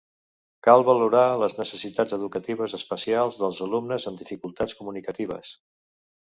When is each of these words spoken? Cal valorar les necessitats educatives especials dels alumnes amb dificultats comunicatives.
Cal 0.67 0.83
valorar 0.85 1.25
les 1.41 1.53
necessitats 1.59 2.15
educatives 2.17 2.73
especials 2.79 3.37
dels 3.43 3.61
alumnes 3.67 4.09
amb 4.13 4.23
dificultats 4.25 4.79
comunicatives. 4.81 5.55